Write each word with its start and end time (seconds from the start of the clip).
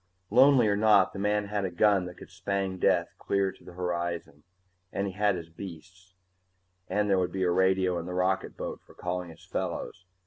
Lonely 0.31 0.67
or 0.67 0.75
not, 0.75 1.13
the 1.13 1.19
man 1.19 1.45
had 1.49 1.63
a 1.63 1.69
gun 1.69 2.07
that 2.07 2.17
could 2.17 2.31
spang 2.31 2.79
death 2.79 3.13
clear 3.19 3.51
to 3.51 3.63
the 3.63 3.73
horizon, 3.73 4.41
and 4.91 5.05
he 5.05 5.13
had 5.13 5.35
his 5.35 5.49
beasts, 5.51 6.15
and 6.87 7.07
there 7.07 7.19
would 7.19 7.31
be 7.31 7.43
a 7.43 7.51
radio 7.51 7.99
in 7.99 8.07
the 8.07 8.13
rocketboat 8.15 8.81
for 8.83 8.95
calling 8.95 9.29
his 9.29 9.45
fellows. 9.45 10.05